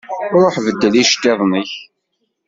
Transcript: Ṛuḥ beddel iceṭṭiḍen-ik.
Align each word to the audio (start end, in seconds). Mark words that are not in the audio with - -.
Ṛuḥ 0.33 0.55
beddel 0.65 0.93
iceṭṭiḍen-ik. 1.03 1.71